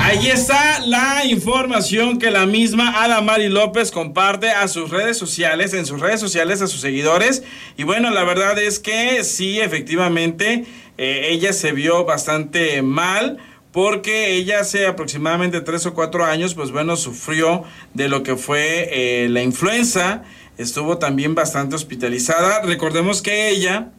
[0.00, 5.84] Ahí está la información que la misma Adamari López comparte a sus redes sociales, en
[5.84, 7.42] sus redes sociales a sus seguidores.
[7.76, 10.64] Y bueno, la verdad es que sí, efectivamente,
[10.98, 13.38] eh, ella se vio bastante mal
[13.72, 17.62] porque ella hace aproximadamente tres o cuatro años, pues bueno, sufrió
[17.94, 20.24] de lo que fue eh, la influenza,
[20.56, 22.62] estuvo también bastante hospitalizada.
[22.62, 23.92] Recordemos que ella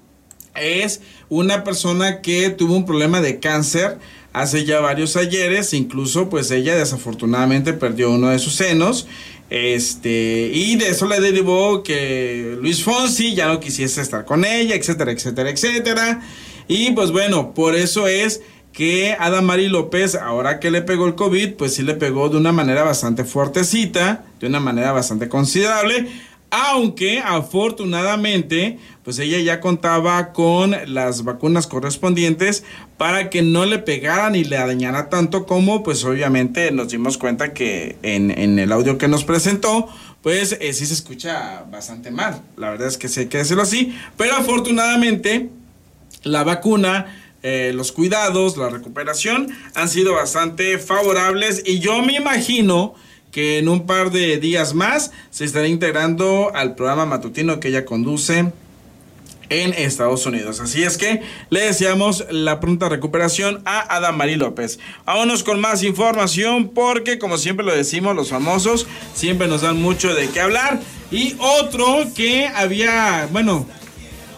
[0.56, 3.98] es una persona que tuvo un problema de cáncer
[4.34, 9.08] hace ya varios ayeres, incluso pues ella desafortunadamente perdió uno de sus senos.
[9.50, 14.76] Este, y de eso le derivó que Luis Fonsi ya no quisiese estar con ella,
[14.76, 16.22] etcétera, etcétera, etcétera.
[16.70, 21.56] Y pues bueno, por eso es que Adamari López, ahora que le pegó el COVID,
[21.56, 26.08] pues sí le pegó de una manera bastante fuertecita, de una manera bastante considerable,
[26.52, 32.64] aunque afortunadamente, pues ella ya contaba con las vacunas correspondientes
[32.98, 37.52] para que no le pegara ni le dañara tanto como, pues obviamente nos dimos cuenta
[37.52, 39.88] que en, el audio que nos presentó,
[40.22, 42.44] pues eh, sí se escucha bastante mal.
[42.58, 45.50] La verdad es que sí hay que decirlo así, pero afortunadamente
[46.24, 52.96] la vacuna eh, los cuidados, la recuperación han sido bastante favorables y yo me imagino
[53.32, 57.86] que en un par de días más se estará integrando al programa matutino que ella
[57.86, 58.52] conduce
[59.50, 60.60] en Estados Unidos.
[60.60, 64.80] Así es que le deseamos la pronta recuperación a Adamari López.
[65.06, 70.14] Vámonos con más información porque como siempre lo decimos, los famosos siempre nos dan mucho
[70.14, 70.82] de qué hablar.
[71.12, 73.66] Y otro que había, bueno,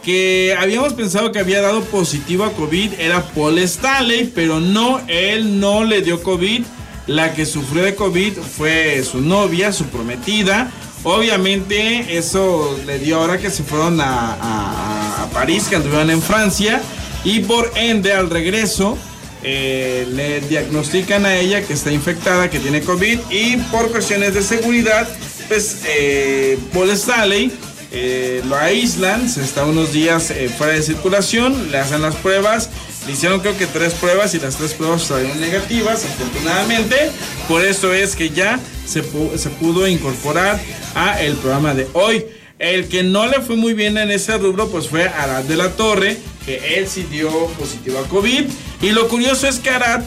[0.04, 5.60] que habíamos pensado que había dado positivo a COVID era Paul Stanley, pero no, él
[5.60, 6.64] no le dio COVID
[7.08, 10.72] la que sufrió de COVID fue su novia, su prometida.
[11.04, 16.82] Obviamente eso le dio ahora que se fueron a, París, que anduvieron en Francia.
[17.24, 18.98] Y por ende al regreso
[19.44, 23.20] eh, le diagnostican a ella que está infectada, que tiene COVID.
[23.30, 25.08] Y por cuestiones de seguridad,
[25.48, 27.52] pues eh, Paul Stanley
[27.92, 32.70] eh, lo aíslan, se está unos días fuera de circulación, le hacen las pruebas
[33.08, 37.12] le hicieron creo que tres pruebas y las tres pruebas salieron negativas, afortunadamente.
[37.48, 39.02] Por eso es que ya se,
[39.38, 40.60] se pudo incorporar
[40.94, 42.26] a el programa de hoy.
[42.60, 45.72] El que no le fue muy bien en ese rubro pues fue Arad de la
[45.72, 48.46] Torre, que él sí dio positivo a COVID.
[48.84, 50.04] Y lo curioso es que Arad,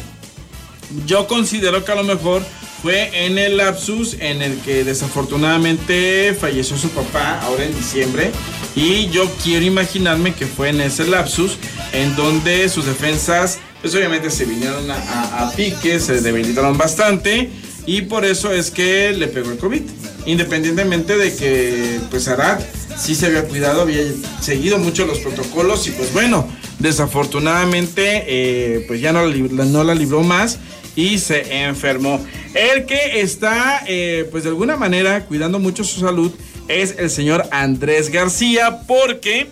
[1.05, 2.45] yo considero que a lo mejor
[2.85, 8.31] fue en el lapsus en el que desafortunadamente falleció su papá ahora en diciembre.
[8.77, 11.57] Y yo quiero imaginarme que fue en ese lapsus
[11.95, 17.49] en donde sus defensas, pues obviamente se vinieron a, pique, se debilitaron bastante.
[17.87, 19.81] Y por eso es que le pegó el COVID.
[20.27, 22.61] Independientemente de que, pues Arad
[22.99, 24.03] sí se había cuidado, había
[24.43, 26.47] seguido mucho los protocolos y pues bueno,
[26.81, 30.59] desafortunadamente eh, pues ya no, no la libró más
[30.97, 32.25] y se enfermó.
[32.55, 36.33] El que está, eh, pues de alguna manera, cuidando mucho su salud
[36.69, 39.49] es el señor Andrés García, porque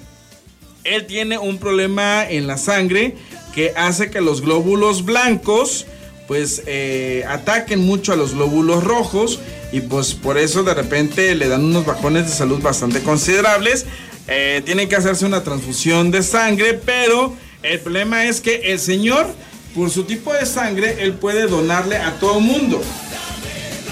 [0.84, 3.16] él tiene un problema en la sangre
[3.54, 5.86] que hace que los glóbulos blancos,
[6.26, 9.40] pues eh, ataquen mucho a los glóbulos rojos
[9.72, 13.86] y pues por eso de repente le dan unos bajones de salud bastante considerables.
[14.28, 19.26] Eh, tiene que hacerse una transfusión de sangre, pero el problema es que el señor
[19.74, 22.80] por su tipo de sangre, él puede donarle a todo mundo.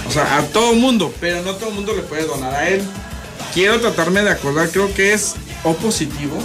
[0.07, 2.83] O sea, a todo mundo, pero no todo mundo le puede donar a él.
[3.55, 6.38] Quiero tratarme de acordar, creo que es O positivo.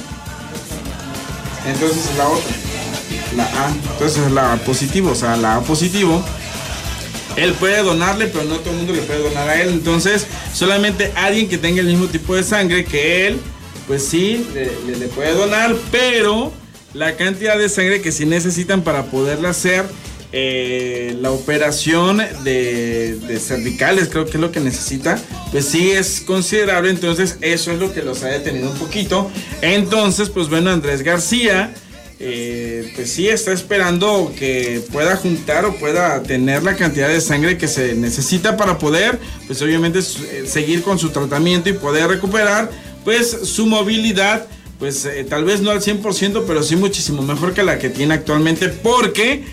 [1.65, 2.51] Entonces es la otra.
[3.35, 3.69] La A.
[3.93, 6.23] Entonces es la positivo, o sea, la A positivo.
[7.35, 9.69] Él puede donarle, pero no todo el mundo le puede donar a él.
[9.69, 13.39] Entonces, solamente alguien que tenga el mismo tipo de sangre que él,
[13.87, 16.53] pues sí, le, le puede donar, pero
[16.95, 19.85] la cantidad de sangre que sí necesitan para poderle hacer
[20.31, 25.19] eh, la operación de, cervicales, creo que es lo que necesita,
[25.51, 29.29] pues sí es considerable, entonces eso es lo que los ha detenido un poquito.
[29.61, 31.73] Entonces, pues bueno, Andrés García,
[32.19, 37.57] eh, pues sí está esperando que pueda juntar o pueda tener la cantidad de sangre
[37.57, 42.71] que se necesita para poder, pues obviamente eh, seguir con su tratamiento y poder recuperar,
[43.03, 44.47] pues su movilidad
[44.79, 48.13] pues eh, tal vez no al 100%, pero sí muchísimo mejor que la que tiene
[48.13, 49.43] actualmente, porque,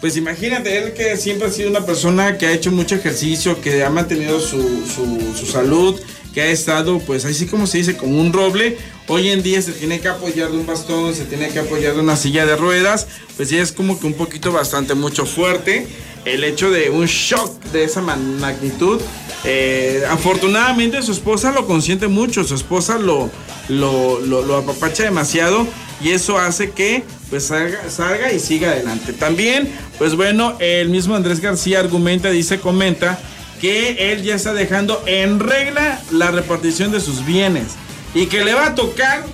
[0.00, 3.84] pues imagínate, él que siempre ha sido una persona que ha hecho mucho ejercicio, que
[3.84, 6.00] ha mantenido su, su, su salud,
[6.32, 9.72] que ha estado, pues así como se dice, como un roble, hoy en día se
[9.72, 13.06] tiene que apoyar de un bastón, se tiene que apoyar de una silla de ruedas,
[13.36, 15.86] pues ya es como que un poquito bastante mucho fuerte
[16.24, 19.00] el hecho de un shock de esa magnitud.
[19.44, 23.30] Eh, afortunadamente su esposa lo consiente mucho, su esposa lo,
[23.68, 25.66] lo, lo, apapacha demasiado
[26.02, 29.12] y eso hace que pues salga, salga, y siga adelante.
[29.12, 33.18] También, pues bueno, el mismo Andrés García argumenta, dice, comenta
[33.60, 37.74] que él ya está dejando en regla la repartición de sus bienes
[38.14, 39.24] y que le va a tocar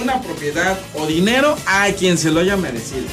[0.00, 3.06] una propiedad o dinero a quien se lo haya merecido.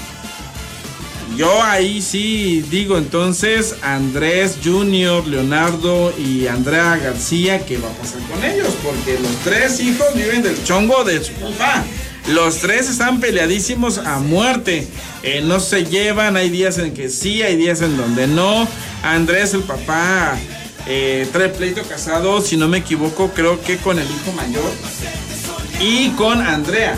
[1.37, 8.19] Yo ahí sí digo entonces Andrés Junior, Leonardo y Andrea García, ¿qué va a pasar
[8.29, 8.75] con ellos?
[8.83, 11.83] Porque los tres hijos viven del chongo de su papá.
[12.27, 14.87] Los tres están peleadísimos a muerte.
[15.23, 18.67] Eh, no se llevan, hay días en que sí, hay días en donde no.
[19.01, 20.37] Andrés, el papá,
[20.85, 24.71] eh, trae pleito casado, si no me equivoco, creo que con el hijo mayor.
[25.81, 26.97] Y con Andrea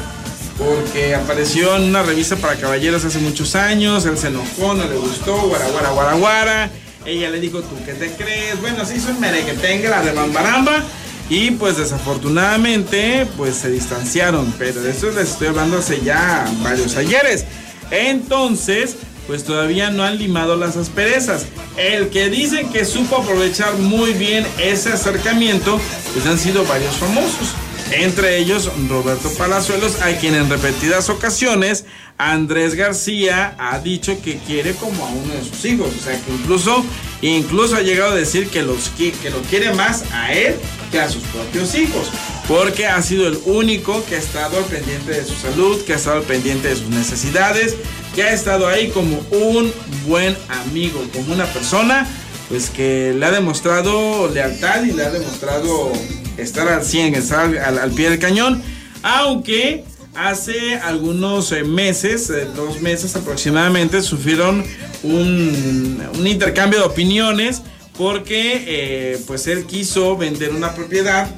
[0.58, 4.96] porque apareció en una revista para caballeros hace muchos años, él se enojó, no le
[4.96, 6.72] gustó, guara, guara, guara, guara.
[7.06, 8.60] Ella le dijo, ¿tú qué te crees?
[8.62, 10.84] Bueno, se hizo un merequetengue, la rebambaramba.
[11.30, 14.54] Y pues desafortunadamente, pues se distanciaron.
[14.58, 17.46] Pero de eso les estoy hablando hace ya varios ayeres.
[17.92, 18.96] Entonces,
[19.28, 21.46] pues todavía no han limado las asperezas.
[21.78, 25.80] El que dicen que supo aprovechar muy bien ese acercamiento,
[26.14, 27.54] pues han sido varios famosos.
[27.92, 31.86] Entre ellos Roberto Palazuelos, a quien en repetidas ocasiones
[32.18, 35.90] Andrés García ha dicho que quiere como a uno de sus hijos.
[35.96, 36.84] O sea que incluso,
[37.22, 40.56] incluso ha llegado a decir que, los, que lo quiere más a él
[40.92, 42.10] que a sus propios hijos.
[42.48, 45.98] Porque ha sido el único que ha estado al pendiente de su salud, que ha
[45.98, 47.76] estado al pendiente de sus necesidades,
[48.14, 49.74] que ha estado ahí como un
[50.08, 52.08] buen amigo, como una persona
[52.48, 55.92] pues que le ha demostrado lealtad y le ha demostrado
[56.38, 58.62] estar al 100, estar al, pie del cañón,
[59.04, 59.84] aunque
[60.16, 64.64] hace algunos eh, meses, eh, dos meses aproximadamente, sufrieron
[65.04, 67.62] un, intercambio de opiniones
[67.98, 71.30] porque eh, pues él quiso vender una propiedad,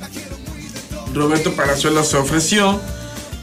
[1.13, 2.79] Roberto Palazuelos se ofreció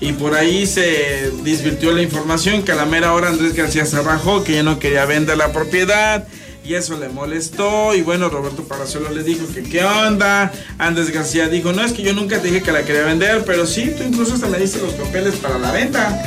[0.00, 4.00] y por ahí se disvirtió la información que a la mera hora Andrés García se
[4.00, 6.26] bajó, que ya no quería vender la propiedad
[6.64, 11.48] y eso le molestó y bueno, Roberto Palazuelo le dijo que qué onda, Andrés García
[11.48, 14.02] dijo, no es que yo nunca te dije que la quería vender, pero sí, tú
[14.02, 16.22] incluso hasta me diste los papeles para la venta.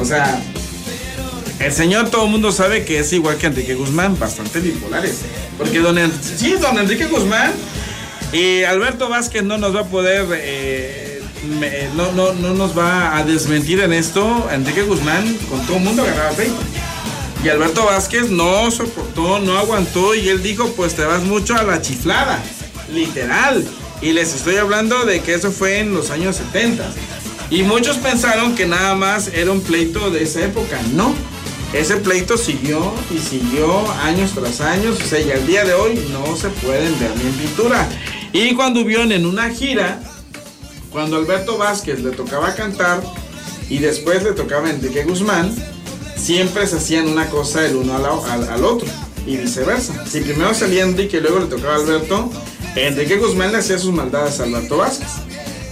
[0.00, 0.40] O sea,
[1.60, 5.20] el señor todo el mundo sabe que es igual que Enrique Guzmán, bastante bipolares.
[5.58, 7.52] Porque don, sí, don Enrique Guzmán
[8.32, 10.26] y Alberto Vázquez no nos va a poder...
[10.32, 11.12] Eh,
[11.94, 14.48] no, no, no nos va a desmentir en esto.
[14.52, 16.56] Enrique Guzmán con todo el mundo agarraba peito.
[17.46, 21.62] Y Alberto Vázquez no soportó, no aguantó y él dijo, pues te vas mucho a
[21.62, 22.42] la chiflada,
[22.92, 23.64] literal.
[24.02, 26.92] Y les estoy hablando de que eso fue en los años 70.
[27.50, 30.80] Y muchos pensaron que nada más era un pleito de esa época.
[30.94, 31.14] No,
[31.72, 34.98] ese pleito siguió y siguió años tras años.
[35.00, 37.88] O sea, y al día de hoy no se pueden ver ni en pintura.
[38.32, 40.00] Y cuando vieron en una gira,
[40.90, 43.04] cuando Alberto Vázquez le tocaba cantar
[43.70, 45.54] y después le tocaba Enrique Guzmán,
[46.16, 48.88] siempre se hacían una cosa el uno al, otro
[49.26, 50.06] y viceversa.
[50.06, 52.30] Si primero salía Enrique y luego le tocaba a Alberto,
[52.74, 55.08] Enrique Guzmán le hacía sus maldades a Alberto Vázquez.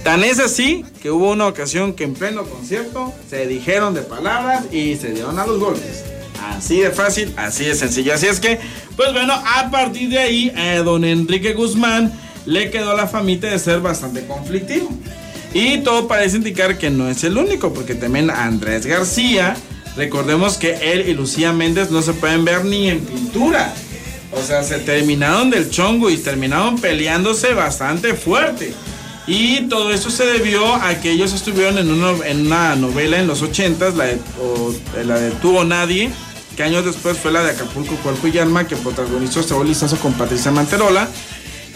[0.03, 4.65] Tan es así que hubo una ocasión que en pleno concierto se dijeron de palabras
[4.71, 6.03] y se dieron a los golpes.
[6.43, 8.13] Así de fácil, así de sencillo.
[8.13, 8.59] Así es que,
[8.95, 12.13] pues bueno, a partir de ahí, a don Enrique Guzmán
[12.45, 14.89] le quedó la famita de ser bastante conflictivo.
[15.53, 19.55] Y todo parece indicar que no es el único, porque también Andrés García
[19.95, 23.73] Recordemos que él y Lucía Méndez no se pueden ver ni en pintura.
[24.31, 28.73] O sea, se terminaron del chongo y terminaron peleándose bastante fuerte.
[29.27, 33.95] Y todo eso se debió a que ellos estuvieron en una, novela en los 80s,
[33.95, 34.19] la de,
[35.05, 36.11] la de Tú o Nadie,
[36.55, 40.13] que años después fue la de Acapulco, Cuerpo y Alma, que protagonizó Saúl Lizazo con
[40.13, 41.07] Patricia Manterola.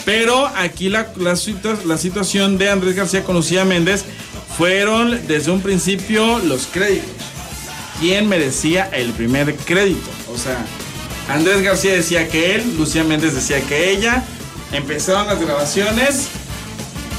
[0.05, 4.03] Pero aquí la, situación de Andrés García con Lucía Méndez
[4.57, 7.28] fueron desde un principio los créditos
[7.99, 10.09] quién merecía el primer crédito.
[10.33, 10.65] O sea,
[11.29, 14.23] Andrés García decía que él, Lucía Méndez decía que ella.
[14.71, 16.27] Empezaron las grabaciones,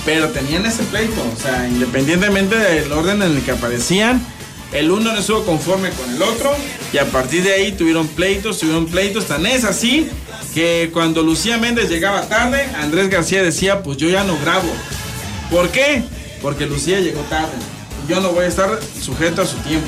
[0.04, 1.20] pero tenían ese pleito.
[1.36, 4.24] O sea, independientemente del orden en el que aparecían,
[4.72, 6.54] el uno no estuvo conforme con el otro.
[6.92, 9.26] Y a partir de ahí tuvieron pleitos, tuvieron pleitos.
[9.26, 10.08] Tan es así
[10.54, 14.72] que cuando Lucía Méndez llegaba tarde, Andrés García decía, pues yo ya no grabo.
[15.50, 16.04] ¿Por qué?
[16.40, 17.52] Porque Lucía llegó tarde
[18.10, 19.86] yo no voy a estar sujeto a su tiempo.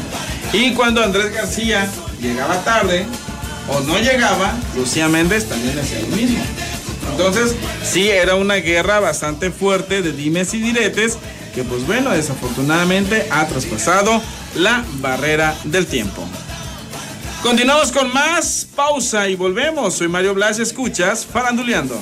[0.53, 1.89] Y cuando Andrés García
[2.21, 3.07] llegaba tarde
[3.69, 6.43] o no llegaba, Lucía Méndez también hacía lo mismo.
[7.11, 11.19] Entonces, sí, era una guerra bastante fuerte de dimes y diretes
[11.55, 14.23] que pues bueno, desafortunadamente ha traspasado
[14.55, 16.23] la barrera del tiempo.
[17.43, 19.95] Continuamos con más pausa y volvemos.
[19.95, 22.01] Soy Mario Blas, escuchas Faranduleando.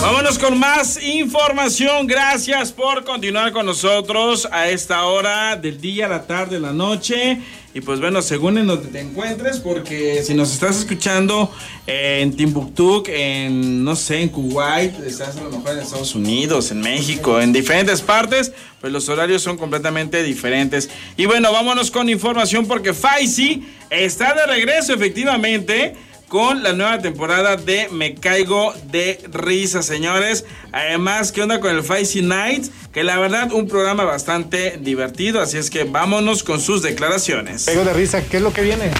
[0.00, 2.06] Vámonos con más información.
[2.06, 7.40] Gracias por continuar con nosotros a esta hora del día, la tarde, la noche.
[7.76, 11.52] Y pues bueno, según en donde te encuentres, porque si nos estás escuchando
[11.86, 16.80] en Timbuktu, en no sé, en Kuwait, estás a lo mejor en Estados Unidos, en
[16.80, 20.88] México, en diferentes partes, pues los horarios son completamente diferentes.
[21.18, 25.96] Y bueno, vámonos con información porque Faisy está de regreso efectivamente
[26.28, 30.44] con la nueva temporada de Me Caigo de Risa, señores.
[30.72, 32.66] Además, ¿qué onda con el Feisty Night?
[32.92, 37.66] Que la verdad, un programa bastante divertido, así es que vámonos con sus declaraciones.
[37.66, 38.90] Caigo de Risa, ¿qué es lo que viene?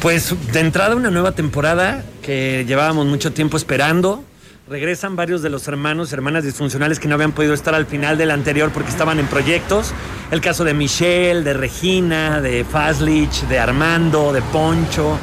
[0.00, 4.24] Pues de entrada una nueva temporada que llevábamos mucho tiempo esperando.
[4.66, 8.30] Regresan varios de los hermanos hermanas disfuncionales que no habían podido estar al final del
[8.30, 9.92] anterior porque estaban en proyectos.
[10.30, 15.18] El caso de Michelle, de Regina, de Fazlich, de Armando, de Poncho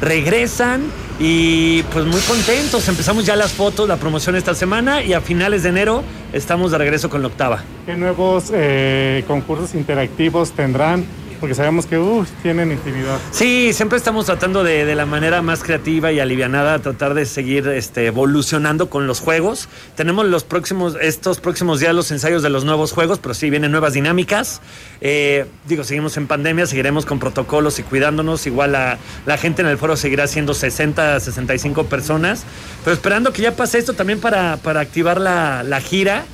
[0.00, 0.84] regresan
[1.18, 2.88] y pues muy contentos.
[2.88, 6.78] Empezamos ya las fotos, la promoción esta semana y a finales de enero estamos de
[6.78, 7.62] regreso con la octava.
[7.86, 11.04] ¿Qué nuevos eh, concursos interactivos tendrán?
[11.40, 12.00] Porque sabemos que
[12.42, 13.18] tienen intimidad.
[13.30, 18.06] Sí, siempre estamos tratando de, la manera más creativa y alivianada tratar de seguir este,
[18.06, 19.68] evolucionando con los juegos.
[19.94, 23.70] Tenemos los próximos, estos próximos días los ensayos de los nuevos juegos, pero sí vienen
[23.70, 24.60] nuevas dinámicas.
[25.00, 28.46] Eh, digo, seguimos en pandemia, seguiremos con protocolos y cuidándonos.
[28.46, 32.44] Igual la, la gente en el foro seguirá siendo 60, 65 personas,
[32.84, 36.24] pero esperando que ya pase esto también para, para activar la, la gira.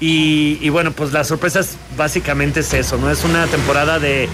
[0.00, 3.10] Y, y, bueno, pues las sorpresas básicamente es eso, ¿no?
[3.10, 4.28] Es una temporada de,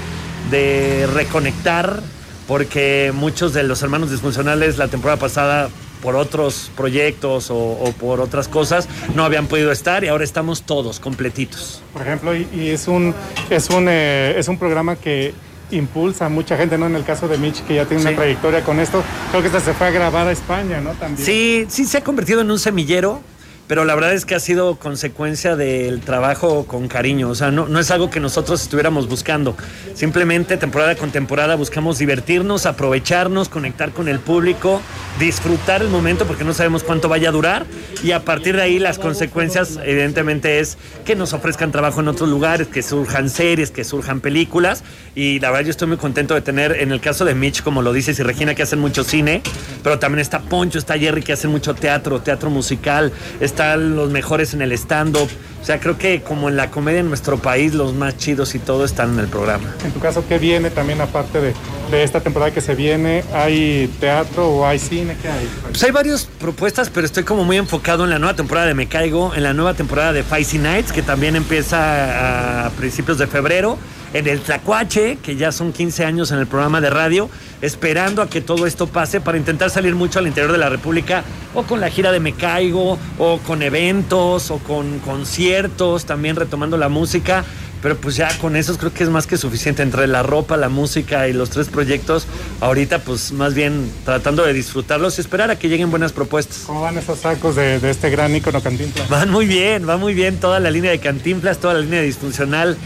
[0.50, 2.00] de reconectar,
[2.46, 5.70] porque muchos de los hermanos disfuncionales la temporada pasada
[6.04, 11.00] por otros proyectos o, por otras cosas no habían podido estar y ahora estamos todos
[11.00, 11.82] completitos.
[11.94, 13.14] Por ejemplo, y, es un
[13.48, 15.32] es un eh, es un programa que
[15.70, 16.86] impulsa a mucha gente, ¿no?
[16.86, 19.60] En el caso de Mitch, que ya tiene una trayectoria con esto, creo que esta
[19.60, 20.90] se fue a grabar a España, ¿no?
[20.90, 21.24] También.
[21.24, 23.22] Sí, sí se ha convertido en un semillero
[23.66, 27.30] pero la verdad es que ha sido consecuencia del trabajo con cariño.
[27.30, 29.56] O sea, no, no es algo que nosotros estuviéramos buscando.
[29.94, 34.82] Simplemente temporada con temporada buscamos divertirnos, aprovecharnos, conectar con el público,
[35.18, 37.66] disfrutar el momento porque no sabemos cuánto vaya a durar.
[38.02, 42.28] Y a partir de ahí las consecuencias, evidentemente, es que nos ofrezcan trabajo en otros
[42.28, 44.84] lugares, que surjan series, que surjan películas.
[45.14, 47.80] Y la verdad yo estoy muy contento de tener, en el caso de Mitch, como
[47.80, 49.42] lo dices, y Regina, que hacen mucho cine,
[49.82, 53.12] pero también está Poncho, está Jerry, que hacen mucho teatro, teatro musical
[53.54, 55.28] están los mejores en el stand-up.
[55.62, 58.58] O sea, creo que como en la comedia en nuestro país, los más chidos y
[58.58, 59.72] todo están en el programa.
[59.84, 61.54] En tu caso, ¿qué viene también aparte de,
[62.02, 63.22] esta temporada que se viene?
[63.32, 65.16] ¿Hay teatro o hay cine?
[65.22, 65.48] ¿Qué hay?
[65.70, 68.88] Pues hay varias propuestas, pero estoy como muy enfocado en la nueva temporada de Me
[68.88, 73.78] Caigo, en la nueva temporada de Feisty Nights, que también empieza a principios de febrero
[74.14, 77.28] en el Tlacuache, que ya son 15 años en el programa de radio,
[77.60, 81.24] esperando a que todo esto pase para intentar salir mucho al interior de la República,
[81.52, 86.78] o con la gira de Me Caigo, o con eventos, o con conciertos, también retomando
[86.78, 87.44] la música.
[87.82, 90.70] Pero pues ya con eso creo que es más que suficiente entre la ropa, la
[90.70, 92.26] música y los tres proyectos.
[92.62, 96.62] Ahorita pues más bien tratando de disfrutarlos y esperar a que lleguen buenas propuestas.
[96.66, 99.10] ¿Cómo van esos sacos de, de este gran icono Cantinflas?
[99.10, 102.78] Van muy bien, va muy bien toda la línea de Cantinflas, toda la línea disfuncional.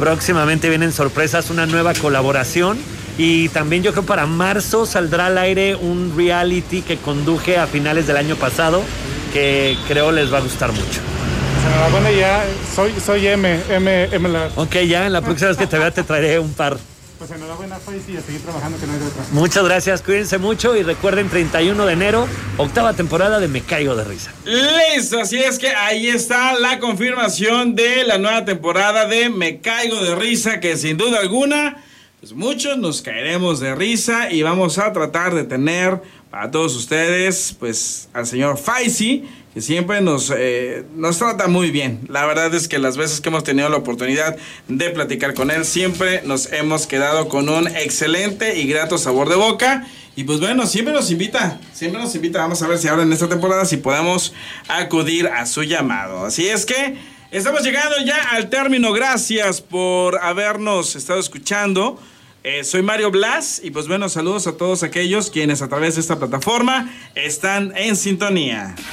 [0.00, 2.78] Próximamente vienen sorpresas, una nueva colaboración.
[3.18, 8.06] Y también yo creo para marzo saldrá al aire un reality que conduje a finales
[8.06, 8.82] del año pasado,
[9.34, 11.00] que creo les va a gustar mucho.
[11.66, 12.44] Enhorabuena ya,
[12.74, 14.38] soy, soy M, M, M.
[14.56, 16.78] Ok, ya en la próxima vez que te vea te traeré un par.
[17.20, 19.22] Pues enhorabuena, Faisy, y a seguir trabajando que no hay de otra.
[19.32, 24.04] Muchas gracias, cuídense mucho y recuerden 31 de enero, octava temporada de Me Caigo de
[24.04, 24.32] Risa.
[24.46, 30.02] Listo, así es que ahí está la confirmación de la nueva temporada de Me Caigo
[30.02, 31.84] de Risa, que sin duda alguna,
[32.20, 36.00] pues muchos nos caeremos de risa y vamos a tratar de tener
[36.30, 42.00] para todos ustedes, pues al señor Faisy que siempre nos, eh, nos trata muy bien.
[42.08, 44.36] La verdad es que las veces que hemos tenido la oportunidad
[44.68, 49.36] de platicar con él, siempre nos hemos quedado con un excelente y grato sabor de
[49.36, 49.86] boca.
[50.16, 52.40] Y pues bueno, siempre nos invita, siempre nos invita.
[52.40, 54.32] Vamos a ver si ahora en esta temporada si podemos
[54.68, 56.24] acudir a su llamado.
[56.24, 56.96] Así es que
[57.30, 58.92] Estamos llegando ya al término.
[58.92, 61.96] Gracias por habernos estado escuchando.
[62.42, 66.00] Eh, soy Mario Blas y pues bueno, saludos a todos aquellos quienes a través de
[66.00, 68.74] esta plataforma están en sintonía.